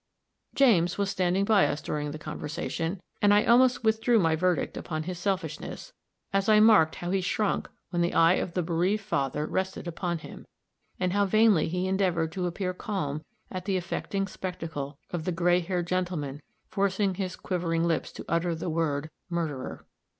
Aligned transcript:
James 0.55 0.97
was 0.97 1.11
standing 1.11 1.45
by 1.45 1.67
us 1.67 1.79
during 1.79 2.09
the 2.09 2.17
conversation; 2.17 2.99
and 3.21 3.31
I 3.31 3.43
almost 3.45 3.83
withdrew 3.83 4.17
my 4.17 4.35
verdict 4.35 4.75
upon 4.75 5.03
his 5.03 5.19
selfishness, 5.19 5.93
as 6.33 6.49
I 6.49 6.59
marked 6.59 6.95
how 6.95 7.11
he 7.11 7.21
shrunk 7.21 7.69
when 7.91 8.01
the 8.01 8.15
eye 8.15 8.33
of 8.33 8.53
the 8.55 8.63
bereaved 8.63 9.03
father 9.03 9.45
rested 9.45 9.87
upon 9.87 10.17
him, 10.17 10.47
and 10.99 11.13
how 11.13 11.27
vainly 11.27 11.67
he 11.67 11.85
endeavored 11.85 12.31
to 12.31 12.47
appear 12.47 12.73
calm 12.73 13.23
at 13.51 13.65
the 13.65 13.77
affecting 13.77 14.25
spectacle 14.27 14.97
of 15.11 15.23
the 15.25 15.31
gray 15.31 15.59
haired 15.59 15.85
gentleman 15.85 16.41
forcing 16.67 17.13
his 17.13 17.35
quivering 17.35 17.83
lips 17.83 18.11
to 18.13 18.25
utter 18.27 18.55
the 18.55 18.71
word 18.71 19.11
"murderer." 19.29 19.85